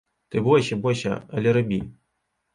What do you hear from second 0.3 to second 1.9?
Ты бойся, бойся, але рабі.